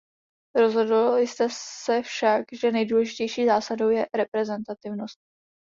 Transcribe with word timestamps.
Rozhodli 0.55 1.27
jsme 1.27 1.47
se 1.83 2.01
však, 2.01 2.45
že 2.51 2.71
nejdůležitější 2.71 3.45
zásadou 3.45 3.89
je 3.89 4.07
reprezentativnost. 4.15 5.19